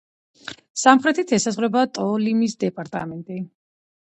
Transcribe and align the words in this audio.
სამხრეთით 0.83 1.33
ესაზღვრება 1.37 1.83
ტოლიმის 1.99 2.59
დეპარტამენტი. 2.65 3.39